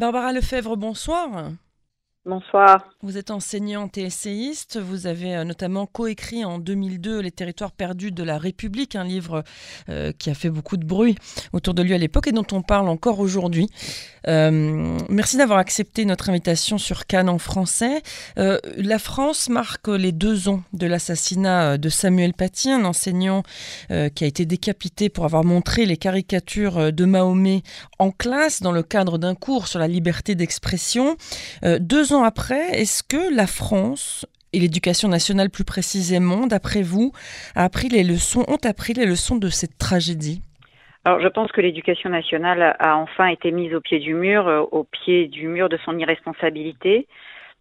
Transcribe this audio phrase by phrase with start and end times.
[0.00, 1.52] Barbara Lefebvre, bonsoir.
[2.26, 2.84] Bonsoir.
[3.00, 4.78] Vous êtes enseignante et essayiste.
[4.78, 9.42] Vous avez euh, notamment coécrit en 2002 Les territoires perdus de la République, un livre
[9.88, 11.14] euh, qui a fait beaucoup de bruit
[11.54, 13.70] autour de lui à l'époque et dont on parle encore aujourd'hui.
[14.28, 18.02] Euh, merci d'avoir accepté notre invitation sur Cannes en français.
[18.36, 23.44] la France marque les deux ans de l'assassinat de Samuel Paty, un enseignant
[23.88, 27.62] qui a été décapité pour avoir montré les caricatures de Mahomet
[27.98, 31.16] en classe dans le cadre d'un cours sur la liberté d'expression.
[31.62, 37.12] deux ans après, est-ce que la France et l'éducation nationale plus précisément, d'après vous,
[37.54, 40.42] a appris les leçons, ont appris les leçons de cette tragédie?
[41.04, 44.60] Alors, je pense que l'éducation nationale a enfin été mise au pied du mur, euh,
[44.70, 47.06] au pied du mur de son irresponsabilité,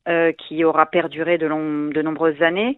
[0.10, 2.78] euh, qui aura perduré de, de, nombreuses années.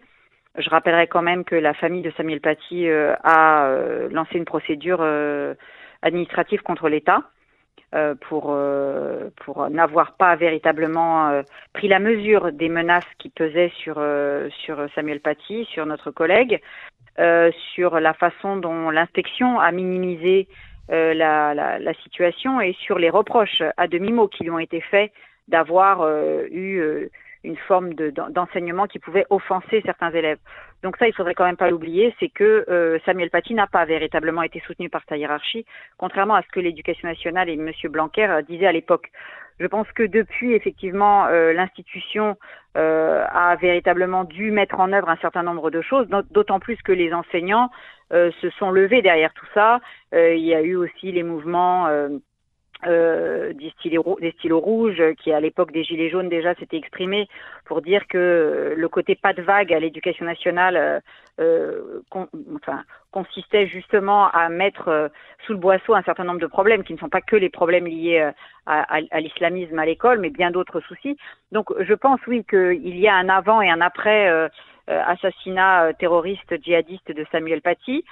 [0.58, 3.74] Je rappellerai quand même que la famille de Samuel Paty euh, a
[4.12, 5.02] lancé une procédure
[6.02, 7.24] administrative contre l'État
[7.94, 11.42] euh, pour, euh, pour n'avoir pas véritablement euh,
[11.74, 14.02] pris la mesure des menaces qui pesaient sur,
[14.64, 16.62] sur Samuel Paty, sur notre collègue,
[17.76, 20.48] sur la façon dont l'inspection a minimisé
[20.88, 25.12] la, situation et sur les reproches à demi-mot qui lui ont été faits
[25.50, 26.08] d'avoir
[26.50, 27.10] eu
[27.44, 30.40] une forme d'enseignement qui pouvait offenser certains élèves.
[30.84, 33.86] Donc ça, il faudrait quand même pas l'oublier, c'est que euh, Samuel Paty n'a pas
[33.86, 35.66] véritablement été soutenu par sa hiérarchie,
[35.98, 37.72] contrairement à ce que l'éducation nationale et M.
[37.90, 39.12] Blanquer euh, disaient à l'époque.
[39.60, 42.36] Je pense que depuis, effectivement, euh, l'institution
[42.74, 47.14] a véritablement dû mettre en œuvre un certain nombre de choses, d'autant plus que les
[47.14, 47.70] enseignants
[48.12, 49.82] se sont levés derrière tout ça.
[50.14, 51.90] il y a eu aussi les mouvements
[52.88, 57.28] euh, des, stylos, rouges qui à l'époque des gilets jaunes déjà s'était exprimé
[57.66, 61.02] pour dire que le côté pas de vague à l'éducation nationale
[61.40, 62.02] euh,
[63.12, 65.08] consistait justement à mettre euh,
[65.46, 67.88] sous le boisseau un certain nombre de problèmes qui ne sont pas que les problèmes
[67.88, 68.32] liés euh,
[68.66, 71.18] à, à, à l'islamisme à l'école mais bien d'autres soucis.
[71.52, 74.50] Donc je pense oui qu'il y a un avant et un après
[74.88, 78.04] assassinat terroriste djihadiste de Samuel Paty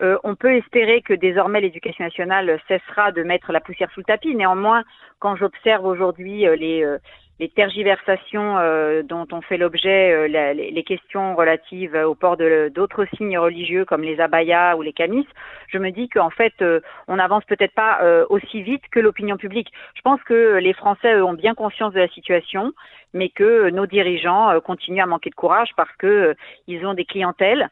[0.00, 4.04] euh, on peut espérer que désormais l'éducation nationale cessera de mettre la poussière sous le
[4.04, 4.34] tapis.
[4.34, 4.84] Néanmoins,
[5.18, 6.98] quand j'observe aujourd'hui euh, les, euh,
[7.40, 8.56] les, tergiversations
[9.04, 14.74] dont ont fait l'objet les, questions relatives au port d'autres signes religieux comme les abayas
[14.74, 15.26] ou les camis,
[15.68, 16.64] je me dis qu'en fait,
[17.06, 19.72] on n'avance peut-être pas aussi vite que l'opinion publique.
[19.94, 22.72] Je pense que les Français ont bien conscience de la situation,
[23.14, 26.34] mais que nos dirigeants continuent à manquer de courage parce que
[26.66, 27.70] ils ont des clientèles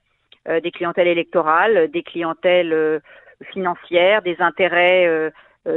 [0.63, 3.01] des clientèles électorales, des clientèles euh,
[3.53, 5.31] financières, des intérêts euh,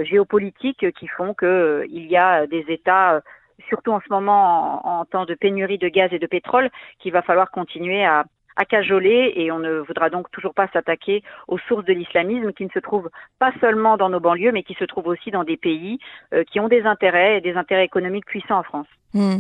[0.04, 3.22] géopolitiques qui font qu'il y a des États
[3.68, 6.70] surtout en ce moment en, temps de pénurie de gaz et de pétrole,
[7.00, 8.24] qu'il va falloir continuer à,
[8.56, 12.64] à cajoler et on ne voudra donc toujours pas s'attaquer aux sources de l'islamisme qui
[12.64, 15.58] ne se trouvent pas seulement dans nos banlieues mais qui se trouvent aussi dans des
[15.58, 16.00] pays
[16.48, 18.88] qui ont des intérêts et des intérêts économiques puissants en France.
[19.16, 19.40] Hmm.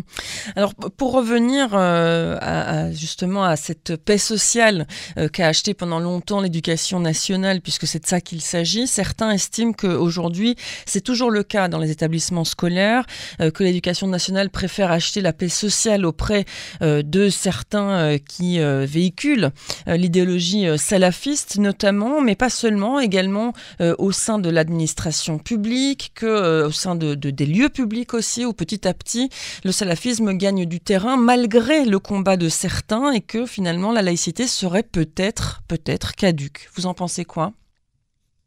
[0.55, 4.87] Alors pour revenir euh, à, justement à cette paix sociale
[5.19, 9.73] euh, qu'a acheté pendant longtemps l'éducation nationale, puisque c'est de ça qu'il s'agit, certains estiment
[9.73, 10.55] qu'aujourd'hui
[10.87, 13.05] c'est toujours le cas dans les établissements scolaires,
[13.41, 16.45] euh, que l'éducation nationale préfère acheter la paix sociale auprès
[16.81, 19.51] de certains qui véhiculent
[19.85, 26.95] l'idéologie salafiste notamment, mais pas seulement, également au sein de l'administration publique, que au sein
[26.95, 29.29] de, de, des lieux publics aussi, où petit à petit
[29.63, 34.47] le salafisme gagne du terrain malgré le combat de certains et que finalement la laïcité
[34.47, 36.69] serait peut-être, peut-être caduque.
[36.75, 37.53] Vous en pensez quoi?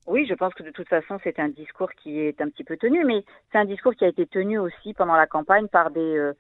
[0.07, 2.77] Oui, je pense que de toute façon, c'est un discours qui est un petit peu
[2.77, 6.01] tenu, mais c'est un discours qui a été tenu aussi pendant la campagne par des,
[6.01, 6.33] euh,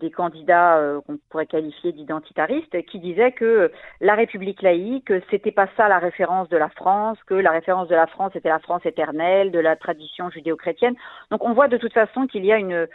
[0.00, 3.70] des candidats euh, qu'on pourrait qualifier d'identitaristes qui disaient que
[4.00, 7.94] la République laïque, c'était pas ça la référence de la France, que la référence de
[7.94, 10.94] la France était la France éternelle, de la tradition judéo-chrétienne.
[11.30, 12.86] Donc on voit de toute façon qu'il y a une,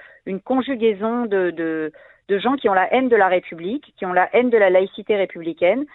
[0.42, 1.92] conjugaison de
[2.30, 5.16] gens qui ont la haine de la République, qui ont la haine de la laïcité
[5.16, 5.86] républicaine,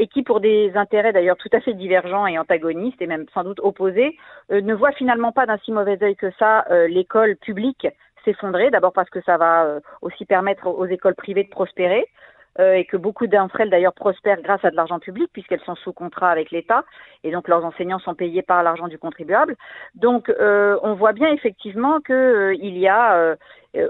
[0.00, 3.44] et qui, pour des intérêts d'ailleurs tout à fait divergents et antagonistes, et même sans
[3.44, 4.16] doute opposés,
[4.50, 7.86] euh, ne voient finalement pas d'un si mauvais œil que ça euh, l'école publique
[8.24, 12.06] s'effondrer, d'abord parce que ça va euh, aussi permettre aux écoles privées de prospérer,
[12.58, 15.76] euh, et que beaucoup d'entre elles d'ailleurs prospèrent grâce à de l'argent public puisqu'elles sont
[15.76, 16.84] sous contrat avec l'État
[17.22, 19.54] et donc leurs enseignants sont payés par l'argent du contribuable.
[19.94, 23.36] Donc euh, on voit bien effectivement qu'il il y a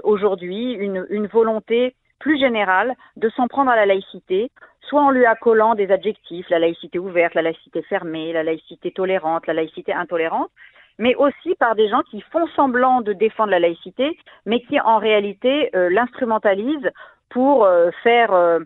[0.03, 4.51] aujourd'hui une, une volonté plus générale de s'en prendre à la laïcité,
[4.81, 9.47] soit en lui accolant des adjectifs, la laïcité ouverte, la laïcité fermée, la laïcité tolérante,
[9.47, 10.51] la laïcité intolérante,
[10.97, 14.97] mais aussi par des gens qui font semblant de défendre la laïcité, mais qui en
[14.97, 16.89] réalité euh, l'instrumentalisent
[17.29, 18.59] pour euh, faire euh,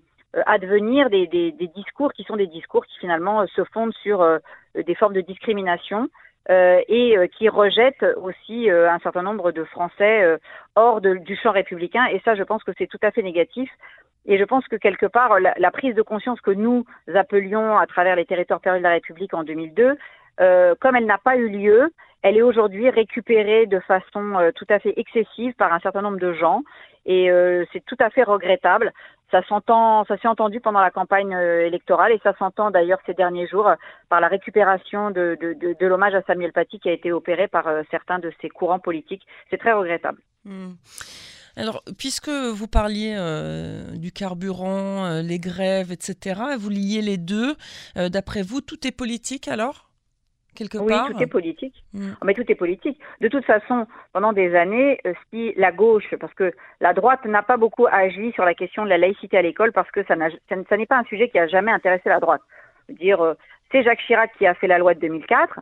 [0.46, 4.26] advenir des, des, des, discours qui sont des discours qui finalement se fondent sur
[4.76, 6.10] des formes de discrimination
[6.50, 10.38] et qui rejettent aussi un certain nombre de Français
[10.76, 12.06] hors du champ républicain.
[12.12, 13.70] Et ça, je pense que c'est tout à fait négatif.
[14.26, 18.16] Et je pense que quelque part, la, prise de conscience que nous appelions à travers
[18.16, 19.98] les territoires perdus de la République en 2002,
[20.42, 21.92] euh, comme elle n'a pas eu lieu,
[22.22, 26.20] elle est aujourd'hui récupérée de façon euh, tout à fait excessive par un certain nombre
[26.20, 26.64] de gens.
[27.06, 28.92] Et euh, c'est tout à fait regrettable.
[29.32, 33.48] Ça s'entend, ça s'est entendu pendant la campagne électorale et ça s'entend d'ailleurs ces derniers
[33.48, 33.70] jours
[34.08, 35.38] par la récupération de,
[35.82, 39.26] l'hommage à Samuel Paty qui a été opéré par certains de ses courants politiques.
[39.50, 40.20] C'est très regrettable.
[40.46, 40.74] Hmm.
[41.58, 43.18] Alors, puisque vous parliez
[43.96, 47.56] du carburant, les grèves, etc., vous liez les deux,
[47.96, 49.90] d'après vous, tout est politique alors?
[50.56, 51.84] Quelque oui, part tout est politique.
[51.94, 52.12] Hmm.
[52.22, 53.00] Oh, mais tout est politique.
[53.22, 55.00] De toute façon, pendant des années,
[55.30, 58.90] si la gauche, parce que la droite n'a pas beaucoup agi sur la question de
[58.90, 62.10] la laïcité à l'école, parce que ça, n'est pas un sujet qui a jamais intéressé
[62.10, 62.42] la droite.
[62.90, 63.36] Dire,
[63.72, 65.60] c'est Jacques Chirac qui a fait la loi de 2004.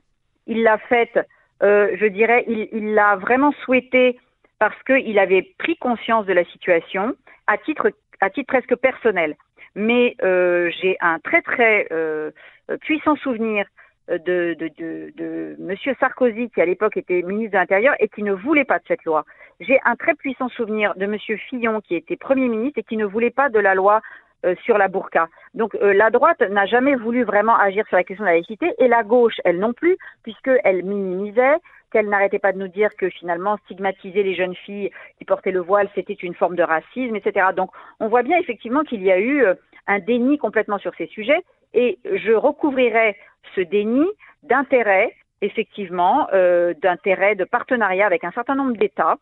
[0.48, 1.20] Il l'a faite,
[1.62, 4.20] je dirais, il l'a vraiment souhaité
[4.64, 7.18] parce qu'il avait pris conscience de la situation
[7.48, 7.92] à titre,
[8.22, 9.36] à titre presque personnel.
[9.76, 12.32] Mais euh, j'ai un très très euh,
[12.80, 13.66] puissant souvenir
[14.10, 15.96] de, de, de, de M.
[16.00, 19.04] Sarkozy, qui à l'époque était ministre de l'Intérieur et qui ne voulait pas de cette
[19.06, 19.26] loi.
[19.60, 21.18] J'ai un très puissant souvenir de M.
[21.50, 24.02] Fillon, qui était Premier ministre et qui ne voulait pas de la loi
[24.46, 25.30] euh, sur la burqa.
[25.54, 28.88] Donc la droite n'a jamais voulu vraiment agir sur la question de la laïcité et
[28.88, 31.58] la gauche, elle non plus, puisqu'elle minimisait,
[31.94, 35.62] qu'elle n'arrêtait pas de nous dire que finalement stigmatiser les jeunes filles qui portaient le
[35.62, 37.48] voile, c'était une forme de racisme, etc.
[37.56, 37.70] Donc
[38.00, 39.54] on voit bien effectivement qu'il y a eu euh,
[39.88, 41.42] un déni complètement sur ces sujets
[41.74, 43.16] et je recouvrirais
[43.56, 44.06] ce déni
[44.44, 49.18] d'intérêt, effectivement, euh, d'intérêt de partenariat avec un certain nombre d'États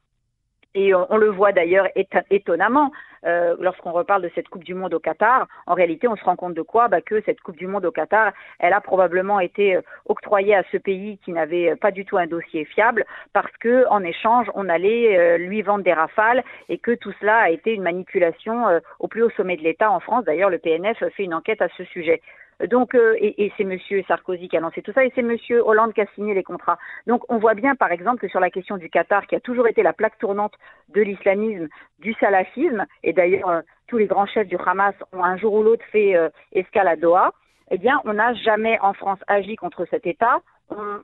[0.74, 1.88] et on, le voit d'ailleurs
[2.30, 2.92] étonnamment
[3.26, 5.48] euh, lorsqu'on reparle de cette Coupe du Monde au Qatar.
[5.68, 6.88] En réalité, on se rend compte de quoi?
[6.88, 10.64] Bah, Que cette Coupe du Monde au Qatar, elle a probablement été euh, octroyée à
[10.72, 14.70] ce pays qui n'avait pas du tout un dossier fiable parce que en échange, on
[14.70, 19.08] allait euh, lui vendre des rafales et que tout cela a été une manipulation au
[19.08, 20.26] plus haut sommet de l'État en France.
[20.26, 22.22] D'ailleurs, le PNF fait une enquête à ce sujet.
[22.68, 25.94] Donc, euh, et, c'est Monsieur Sarkozy qui a lancé tout ça, et c'est Monsieur Hollande
[25.94, 26.78] qui a signé les contrats.
[27.08, 29.68] Donc, on voit bien, par exemple, que sur la question du Qatar, qui a toujours
[29.68, 30.54] été la plaque tournante
[30.90, 31.68] de l'islamisme,
[32.00, 35.64] du salafisme, et d'ailleurs euh, tous les grands chefs du Hamas ont un jour ou
[35.64, 37.32] l'autre fait euh, escale à Doha,
[37.72, 40.42] eh bien, on n'a jamais en France agi contre cet État.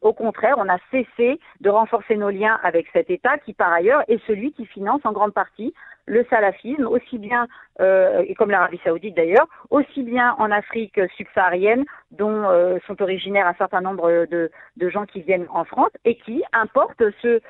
[0.01, 4.03] Au contraire, on a cessé de renforcer nos liens avec cet État qui, par ailleurs,
[4.07, 5.73] est celui qui finance en grande partie
[6.07, 7.47] le salafisme, aussi bien,
[7.81, 13.45] euh, et comme l'Arabie saoudite d'ailleurs, aussi bien en Afrique subsaharienne, dont euh, sont originaires
[13.45, 14.49] un certain nombre de,
[14.89, 17.41] gens qui viennent en France et qui importent ce,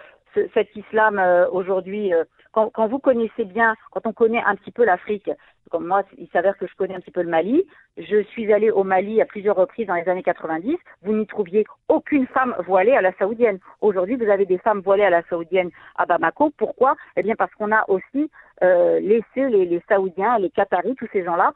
[0.54, 2.12] cet islam euh, aujourd'hui.
[2.52, 5.30] Quand, vous connaissez bien, quand on connaît un petit peu l'Afrique,
[5.70, 7.64] comme moi, il s'avère que je connais un petit peu le Mali.
[7.98, 10.78] Je suis allée au Mali à plusieurs reprises dans les années 90.
[11.04, 13.60] Vous n'y trouviez aucune femme voilée à la saoudienne.
[13.82, 16.52] Aujourd'hui, vous avez des femmes voilées à la saoudienne à Bamako.
[16.58, 16.96] Pourquoi?
[17.16, 18.30] Eh bien, parce qu'on a aussi
[18.64, 21.54] euh, laissé les, les Saoudiens, les Qataris, tous ces gens-là,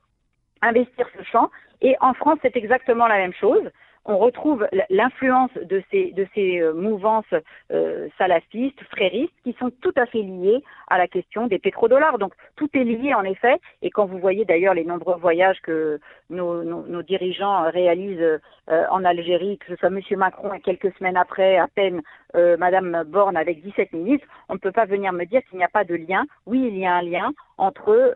[0.61, 1.49] investir ce champ.
[1.81, 3.71] Et en France, c'est exactement la même chose
[4.05, 7.33] on retrouve l'influence de ces, de ces euh, mouvances
[7.71, 12.17] euh, salafistes, fréristes, qui sont tout à fait liées à la question des pétrodollars.
[12.17, 15.99] Donc tout est lié en effet, et quand vous voyez d'ailleurs les nombreux voyages que
[16.29, 18.39] nos, dirigeants réalisent
[18.69, 19.99] euh, en Algérie, que ce soit M.
[20.17, 22.01] Macron et quelques semaines après, à peine
[22.35, 25.63] euh, Madame Borne avec 17 ministres, on ne peut pas venir me dire qu'il n'y
[25.63, 26.25] a pas de lien.
[26.47, 28.15] Oui, il y a un lien entre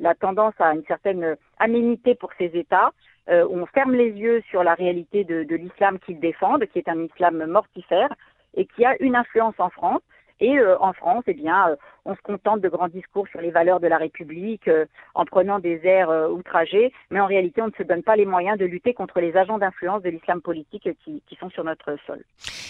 [0.00, 2.90] la tendance à une certaine aménité pour ces États,
[3.30, 7.02] euh, on ferme les yeux sur la réalité de, l'islam qu'ils défendent, qui est un
[7.04, 8.12] islam mortifère
[8.54, 10.02] et qui a une influence en France.
[10.40, 13.50] Et euh, en France, eh bien, euh, on se contente de grands discours sur les
[13.50, 14.84] valeurs de la République euh,
[15.14, 18.26] en prenant des airs euh, outragés, mais en réalité, on ne se donne pas les
[18.26, 22.22] moyens de lutter contre les agents d'influence de l'islam politique qui, sont sur notre sol.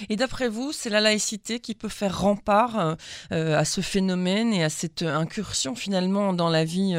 [0.09, 2.97] Et d'après vous, c'est la laïcité qui peut faire rempart
[3.31, 6.95] euh, à ce phénomène et à cette incursion finalement dans la vie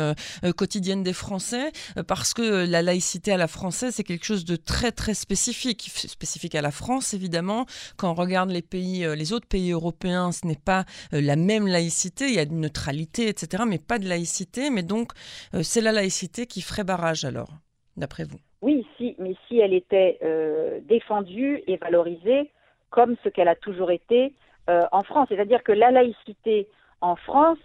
[0.56, 1.72] quotidienne des Français,
[2.08, 6.54] parce que la laïcité à la française, c'est quelque chose de très très spécifique, spécifique
[6.54, 7.66] à la France évidemment.
[7.98, 12.25] Quand on regarde les pays, les autres pays européens, ce n'est pas la même laïcité
[12.30, 14.70] il y a de neutralité, etc., mais pas de laïcité.
[14.70, 15.12] Mais donc,
[15.54, 17.50] euh, c'est la laïcité qui ferait barrage alors,
[17.98, 18.40] d'après vous?
[18.62, 22.52] Oui, si, mais si elle était euh, défendue et valorisée
[22.90, 24.34] comme ce qu'elle a toujours été
[24.70, 25.28] euh, en France.
[25.30, 26.68] C'est-à-dire que la laïcité
[27.02, 27.60] en France,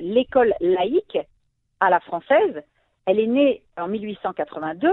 [0.00, 1.18] l'école laïque
[1.80, 2.62] à la française,
[3.04, 4.88] elle est née en 1882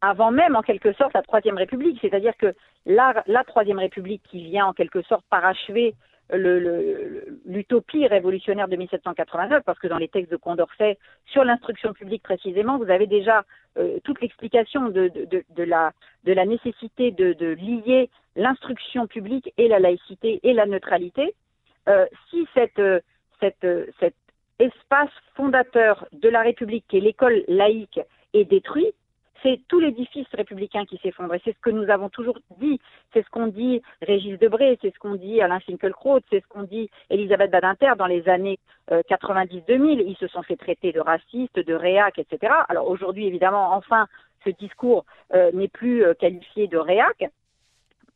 [0.00, 1.98] avant même en quelque sorte la Troisième République.
[2.00, 2.54] C'est-à-dire que
[2.86, 5.94] la Troisième République qui vient en quelque sorte parachever
[6.30, 12.78] l'utopie révolutionnaire de 1789, parce que dans les textes de Condorcet, sur l'instruction publique précisément,
[12.78, 13.44] vous avez déjà
[13.78, 15.92] euh, toute l'explication de, de, de, la,
[16.24, 21.34] de la nécessité de, lier l'instruction publique et la laïcité et la neutralité.
[22.30, 22.82] si cette,
[23.40, 23.66] cette,
[23.98, 24.14] cet
[24.58, 28.00] espace fondateur de la République, qui est l'école laïque,
[28.34, 28.92] est détruit,
[29.42, 31.34] c'est tout l'édifice républicain qui s'effondre.
[31.34, 32.80] Et c'est ce que nous avons toujours dit.
[33.12, 36.62] C'est ce qu'on dit Régis Debré, c'est ce qu'on dit Alain Finkielkraut, c'est ce qu'on
[36.62, 38.58] dit Elisabeth Badinter dans les années
[38.90, 40.00] 90-2000.
[40.00, 42.52] Euh, Ils se sont fait traiter de racistes, de réac, etc.
[42.68, 44.06] Alors aujourd'hui, évidemment, enfin,
[44.44, 45.04] ce discours
[45.34, 47.24] euh, n'est plus euh, qualifié de réac.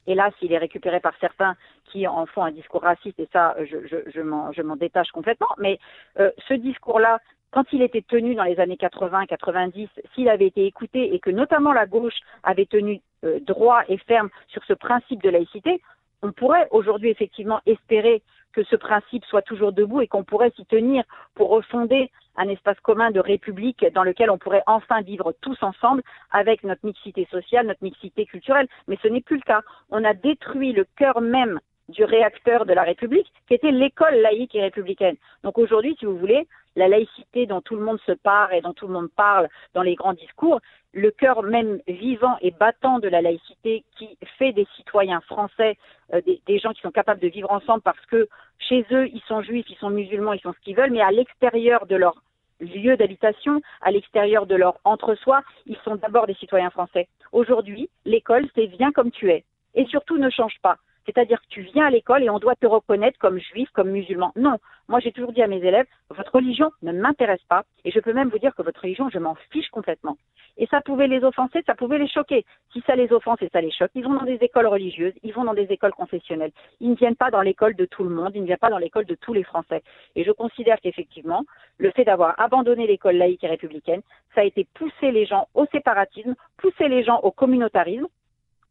[0.07, 4.21] Hélas, il est récupéré par certains qui en font un discours raciste, et ça, je
[4.62, 5.47] m'en détache complètement.
[5.59, 5.79] Mais
[6.17, 7.21] ce discours-là
[7.53, 11.73] quand il était tenu dans les années 80-90, s'il avait été écouté et que notamment
[11.73, 15.81] la gauche avait tenu euh, droit et ferme sur ce principe de laïcité,
[16.23, 20.65] on pourrait aujourd'hui effectivement espérer que ce principe soit toujours debout et qu'on pourrait s'y
[20.67, 21.05] tenir
[21.35, 26.03] pour refonder un espace commun de république dans lequel on pourrait enfin vivre tous ensemble
[26.31, 28.69] avec notre mixité sociale, notre mixité culturelle.
[28.89, 29.63] Mais ce n'est plus le cas.
[29.91, 34.55] On a détruit le cœur même du réacteur de la République, qui était l'école laïque
[34.55, 35.17] et républicaine.
[35.43, 38.73] Donc aujourd'hui, si vous voulez, la laïcité dont tout le monde se parle et dont
[38.73, 40.61] tout le monde parle dans les grands discours,
[40.93, 45.76] le cœur même vivant et battant de la laïcité qui fait des citoyens français,
[46.12, 49.43] euh, des, gens qui sont capables de vivre ensemble parce que chez eux, ils sont
[49.43, 52.23] juifs, ils sont musulmans, ils sont ce qu'ils veulent, mais à l'extérieur de leur
[52.61, 57.09] lieu d'habitation, à l'extérieur de leur entre-soi, ils sont d'abord des citoyens français.
[57.33, 59.45] Aujourd'hui, l'école, c'est viens comme tu es.
[59.75, 60.76] Et surtout, ne change pas.
[61.07, 64.33] C'est-à-dire que tu viens à l'école et on doit te reconnaître comme juif, comme musulman.
[64.37, 68.01] Non, moi j'ai toujours dit à mes élèves, votre religion ne m'intéresse pas et je
[68.01, 70.17] peux même vous dire que votre religion, je m'en fiche complètement.
[70.59, 72.45] Et ça pouvait les offenser, ça pouvait les choquer.
[72.73, 75.33] Si ça les offense et ça les choque, ils vont dans des écoles religieuses, ils
[75.33, 76.53] vont dans des écoles confessionnelles.
[76.81, 78.79] Ils ne viennent pas dans l'école de tout le monde, ils ne viennent pas dans
[78.79, 79.83] l'école de tous les Français.
[80.15, 81.45] Et je considère qu'effectivement,
[81.79, 84.03] le fait d'avoir abandonné l'école laïque et républicaine,
[84.35, 88.07] ça a été pousser les gens au séparatisme, pousser les gens au communautarisme,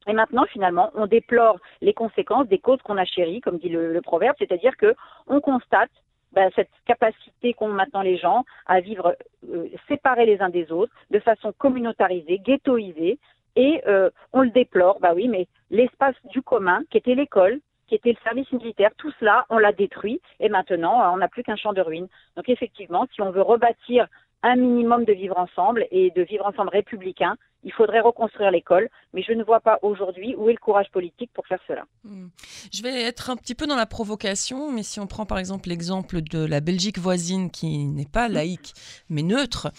[0.07, 4.01] et maintenant, finalement, on déplore les conséquences des causes qu'on a chéries, comme dit le,
[4.01, 4.95] proverbe, c'est-à-dire que
[5.27, 5.91] on constate
[6.33, 9.15] ben, cette capacité qu'ont maintenant les gens à vivre
[9.49, 13.19] euh, séparés les uns des autres, de façon communautarisée, ghettoisée,
[13.55, 14.99] et euh, on le déplore.
[15.01, 19.11] Bah oui, mais l'espace du commun, qui était l'école, qui était le service militaire, tout
[19.19, 22.07] cela, on l'a détruit, et maintenant, on n'a plus qu'un champ de ruines.
[22.37, 24.07] Donc effectivement, si on veut rebâtir
[24.43, 29.23] un minimum de vivre ensemble et de vivre ensemble républicain, il faudrait reconstruire l'école, mais
[29.23, 31.83] je ne vois pas aujourd'hui où est le courage politique pour faire cela.
[32.03, 32.27] Hmm.
[32.73, 35.69] Je vais être un petit peu dans la provocation, mais si on prend par exemple
[35.69, 38.73] l'exemple de la Belgique voisine qui n'est pas laïque
[39.09, 39.71] mais neutre,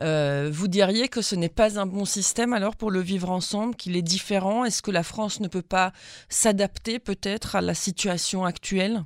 [0.00, 3.76] euh, vous diriez que ce n'est pas un bon système alors pour le vivre ensemble,
[3.76, 4.64] qu'il est différent?
[4.64, 5.92] Est-ce que la France ne peut pas
[6.28, 9.02] s'adapter peut-être à la situation actuelle?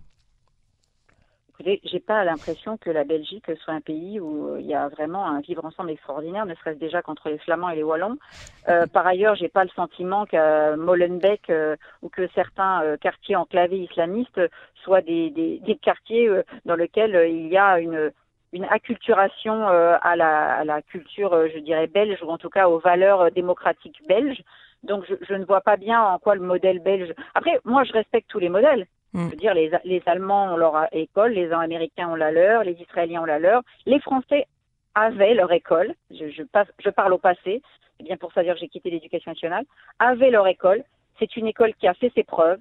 [1.85, 5.27] J'ai pas l'impression que la Belgique soit un pays où euh, il y a vraiment
[5.27, 8.19] un vivre ensemble extraordinaire, ne serait-ce déjà qu'entre les Flamands et les Wallons.
[8.69, 13.79] Euh, par ailleurs, j'ai pas le sentiment qu'à Molenbeek euh, ou que certains quartiers enclavés
[13.79, 14.41] islamistes
[14.83, 16.31] soient des, des, des quartiers
[16.65, 18.13] dans lesquels il y a une
[18.55, 22.81] une acculturation à la, à, la, culture, je dirais, belge, ou en tout cas aux
[22.81, 24.43] valeurs démocratiques belges.
[24.83, 27.15] Donc je, je, ne vois pas bien en quoi le modèle belge.
[27.35, 28.87] Après, moi, je respecte tous les modèles.
[29.13, 29.27] Mm.
[29.27, 32.81] Je veux dire, les, les Allemands ont leur école, les Américains ont la leur, les
[32.81, 33.63] Israéliens ont la leur.
[33.87, 34.47] Les Français
[34.95, 35.95] avaient leur école.
[36.11, 36.43] Je, je,
[36.79, 37.63] je parle au passé.
[37.97, 39.65] C'est bien pour ça dire j'ai quitté l'éducation nationale.
[39.99, 40.83] Avaient leur école.
[41.19, 42.61] C'est une école qui a fait ses preuves.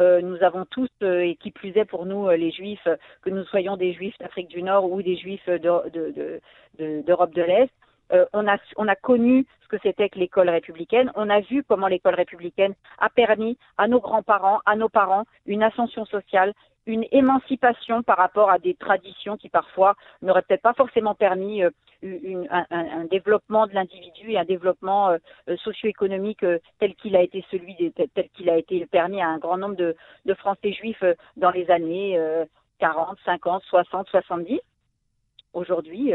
[0.00, 2.88] Euh, nous avons tous, euh, et qui plus est pour nous, euh, les Juifs,
[3.20, 6.40] que nous soyons des Juifs d'Afrique du Nord ou des Juifs d'Europe de,
[6.78, 7.70] de, de, de l'Est,
[8.12, 11.10] euh, on, a, on a connu ce que c'était que l'école républicaine.
[11.14, 15.62] On a vu comment l'école républicaine a permis à nos grands-parents, à nos parents, une
[15.62, 16.52] ascension sociale,
[16.86, 21.70] une émancipation par rapport à des traditions qui parfois n'auraient peut-être pas forcément permis euh,
[22.02, 26.44] un, développement de l'individu et un développement euh, socio-économique
[26.80, 29.94] tel qu'il a été celui tel qu'il a été permis à un grand nombre de,
[30.26, 31.04] de Français juifs
[31.36, 32.18] dans les années
[32.80, 34.60] 40, 50, 60, 70.
[35.52, 36.12] Aujourd'hui,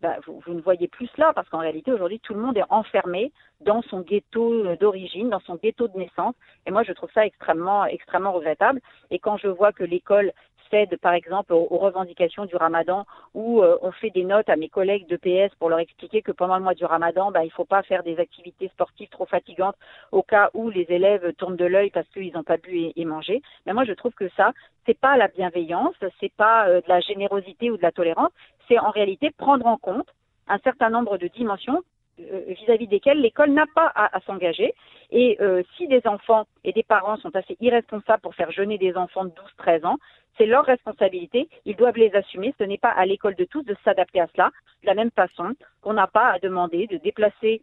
[0.00, 3.32] bah, vous, ne voyez plus cela parce qu'en réalité aujourd'hui tout le monde est enfermé
[3.60, 6.34] dans son ghetto euh, d'origine, dans son ghetto de naissance.
[6.66, 8.80] Et moi je trouve ça extrêmement extrêmement regrettable.
[9.10, 10.32] Et quand je vois que l'école
[10.70, 14.68] cède par exemple aux, revendications du ramadan où euh, on fait des notes à mes
[14.68, 17.52] collègues de PS pour leur expliquer que pendant le mois du ramadan, bah, il ne
[17.52, 19.76] faut pas faire des activités sportives trop fatigantes
[20.12, 23.42] au cas où les élèves tournent de l'œil parce qu'ils n'ont pas bu et, mangé.
[23.66, 24.52] Mais moi je trouve que ça,
[24.86, 28.30] c'est pas la bienveillance, c'est pas euh, de la générosité ou de la tolérance,
[28.68, 30.08] c'est en réalité prendre en compte
[30.48, 31.82] un certain nombre de dimensions
[32.20, 34.74] euh, vis-à-vis desquelles l'école n'a pas à, s'engager.
[35.10, 38.96] Et euh, si des enfants et des parents sont assez irresponsables pour faire jeûner des
[38.96, 39.96] enfants de 12-13 ans,
[40.36, 43.76] c'est leur responsabilité, ils doivent les assumer, ce n'est pas à l'école de tous de
[43.84, 44.50] s'adapter à cela,
[44.82, 47.62] de la même façon qu'on n'a pas à demander de déplacer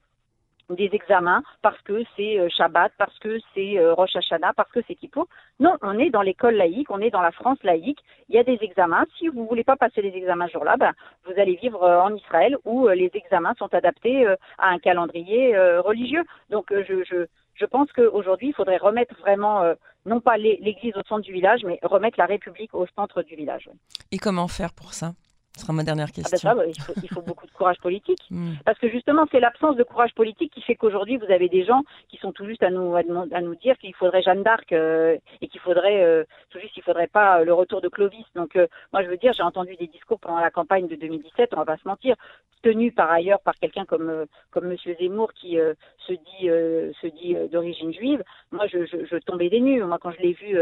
[0.69, 4.79] des examens parce que c'est euh, Shabbat, parce que c'est euh, Rosh Hashanah, parce que
[4.87, 5.27] c'est Kippour.
[5.59, 7.99] Non, on est dans l'école laïque, on est dans la France laïque.
[8.29, 9.05] Il y a des examens.
[9.17, 10.93] Si vous voulez pas passer les examens ce jour-là, ben,
[11.25, 14.25] vous allez vivre euh, en Israël où les examens sont adaptés
[14.57, 16.23] à un calendrier religieux.
[16.49, 19.63] Donc je, je, je pense qu'aujourd'hui, il faudrait remettre vraiment,
[20.05, 23.69] non pas l'Église au centre du village, mais remettre la République au centre du village.
[24.11, 25.13] Et comment faire pour ça?
[25.55, 26.49] Ce sera ma dernière ah ben question.
[26.49, 26.55] ça,
[27.01, 28.19] il, faut, beaucoup de courage politique.
[28.35, 28.53] Hmm.
[28.65, 31.83] Parce que justement, c'est l'absence de courage politique qui fait qu'aujourd'hui, vous avez des gens
[32.09, 33.03] qui sont tout juste à nous, à,
[33.41, 37.07] nous dire qu'il faudrait Jeanne d'Arc euh, et qu'il faudrait, euh, tout juste, il faudrait
[37.07, 38.25] pas le retour de Clovis.
[38.35, 41.51] Donc, euh, moi, je veux dire, j'ai entendu des discours pendant la campagne de 2017,
[41.53, 42.15] on va pas se mentir,
[42.61, 45.57] tenus par ailleurs par quelqu'un comme comme Monsieur Zemmour qui
[45.99, 48.23] se dit se dit d'origine juive.
[48.51, 49.83] Moi, je, je, je, tombais des nues.
[49.83, 50.57] Moi, quand je l'ai vu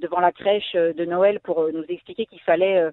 [0.00, 2.88] devant la crèche de Noël pour nous expliquer qu'il fallait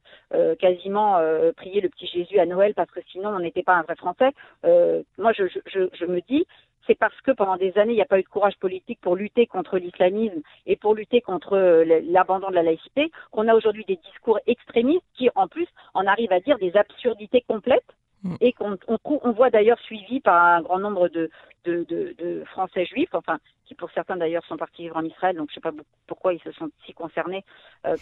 [0.59, 3.83] quasiment euh, prier le petit Jésus à Noël parce que sinon on n'était pas un
[3.83, 4.31] vrai Français.
[4.65, 6.45] Euh, moi, je, je, je, me dis,
[6.87, 9.15] c'est parce que pendant des années, il n'y a pas eu de courage politique pour
[9.15, 13.85] lutter contre l'islamisme et pour lutter contre euh, l'abandon de la laïcité qu'on a aujourd'hui
[13.85, 18.35] des discours extrémistes qui, en plus, en arrivent à dire des absurdités complètes mm.
[18.41, 21.29] et qu'on on, on, voit d'ailleurs suivi par un grand nombre de,
[21.65, 25.37] de, de, de, Français juifs, enfin qui pour certains d'ailleurs sont partis vivre en Israël,
[25.37, 27.45] donc je ne sais pas pourquoi ils se sont si concernés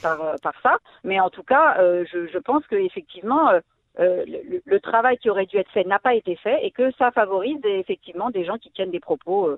[0.01, 3.50] par, euh, par ça, mais en tout cas, euh, je, pense qu'effectivement,
[4.00, 4.25] euh,
[4.65, 7.59] le, travail qui aurait dû être fait n'a pas été fait et que ça favorise
[7.63, 9.57] effectivement des gens qui tiennent des propos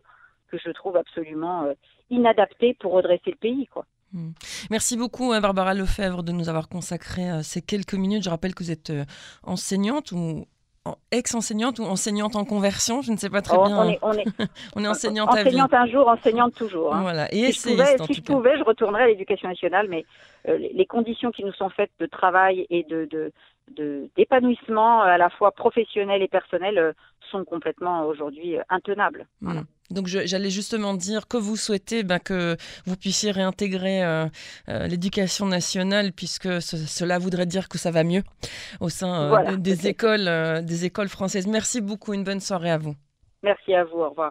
[0.49, 1.73] que je trouve absolument
[2.09, 3.69] inadaptés pour redresser le pays.
[4.13, 4.31] Hmm.
[4.69, 8.23] Merci beaucoup hein, Barbara Lefebvre de nous avoir consacré ces quelques minutes.
[8.23, 8.91] Je rappelle que vous êtes
[9.43, 10.45] enseignante ou
[11.11, 13.77] ex-enseignante ou enseignante en conversion, je ne sais pas très oh, bien.
[13.77, 14.25] On est, on est,
[14.75, 16.95] on est enseignante, enseignante un jour, enseignante toujours.
[16.95, 17.01] Hein.
[17.01, 17.31] Voilà.
[17.33, 20.05] Et si, je pouvais, si je pouvais, je retournerais à l'éducation nationale, mais
[20.47, 23.31] euh, les conditions qui nous sont faites de travail et de, de,
[24.15, 26.93] d'épanouissement à la fois professionnel et personnel euh,
[27.31, 29.27] sont complètement aujourd'hui euh, intenables.
[29.89, 34.27] Donc j'allais justement dire que vous souhaitez ben, que vous puissiez réintégrer euh,
[34.87, 38.23] l'éducation nationale puisque cela voudrait dire que ça va mieux
[38.79, 40.29] au sein des écoles
[40.63, 41.45] des écoles françaises.
[41.45, 42.95] Merci beaucoup, une bonne soirée à vous.
[43.43, 44.29] Merci à vous, au revoir.